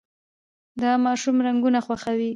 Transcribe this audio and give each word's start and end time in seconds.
دا 0.81 0.91
ماشوم 1.05 1.37
رنګونه 1.47 1.79
خوښوي. 1.85 2.29